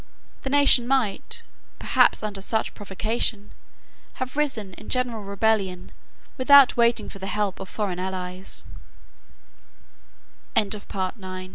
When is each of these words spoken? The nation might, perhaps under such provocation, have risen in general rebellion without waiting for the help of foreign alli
The 0.41 0.49
nation 0.49 0.87
might, 0.87 1.43
perhaps 1.77 2.23
under 2.23 2.41
such 2.41 2.73
provocation, 2.73 3.51
have 4.13 4.35
risen 4.35 4.73
in 4.73 4.89
general 4.89 5.23
rebellion 5.23 5.91
without 6.39 6.75
waiting 6.75 7.07
for 7.07 7.19
the 7.19 7.27
help 7.27 7.59
of 7.59 7.69
foreign 7.69 7.99
alli 7.99 8.43